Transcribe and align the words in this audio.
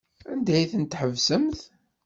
Anda 0.31 0.53
ay 0.55 0.65
tent-tḥebsemt? 0.71 1.59